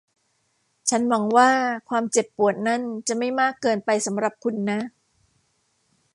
[0.89, 1.51] ฉันหวังว่า
[1.89, 4.79] ความเจ็บปวดนั่นจะไม่มากเกินไปสำหรับคุณนะ